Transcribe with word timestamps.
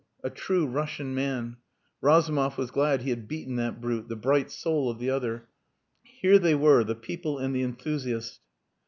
A 0.23 0.31
true 0.31 0.65
Russian 0.65 1.13
man! 1.13 1.57
Razumov 2.01 2.57
was 2.57 2.71
glad 2.71 3.03
he 3.03 3.11
had 3.11 3.27
beaten 3.27 3.57
that 3.57 3.79
brute 3.79 4.07
the 4.09 4.15
"bright 4.15 4.49
soul" 4.49 4.89
of 4.89 4.97
the 4.97 5.11
other. 5.11 5.45
Here 6.01 6.39
they 6.39 6.55
were: 6.55 6.83
the 6.83 6.95
people 6.95 7.37
and 7.37 7.55
the 7.55 7.61
enthusiast. 7.61 8.39